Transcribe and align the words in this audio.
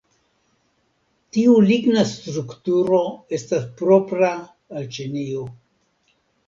Tiu 1.37 1.53
ligna 1.67 2.07
strukturo 2.13 3.03
estas 3.39 3.69
propra 3.83 4.35
al 4.43 4.93
Ĉinio. 4.99 5.51